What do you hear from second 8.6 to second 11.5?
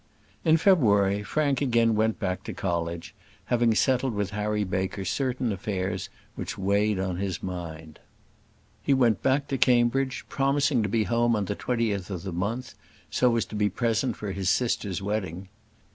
He went back to Cambridge, promising to be home on